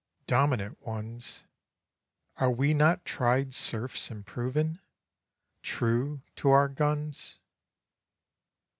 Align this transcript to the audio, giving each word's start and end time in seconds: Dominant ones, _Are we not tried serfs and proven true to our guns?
Dominant 0.25 0.81
ones, 0.83 1.43
_Are 2.39 2.57
we 2.57 2.73
not 2.73 3.05
tried 3.05 3.53
serfs 3.53 4.09
and 4.09 4.25
proven 4.25 4.79
true 5.61 6.23
to 6.37 6.49
our 6.49 6.67
guns? 6.69 7.37